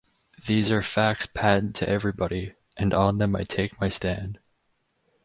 [0.47, 4.39] These are facts patent to everybody, and on them I take my stand.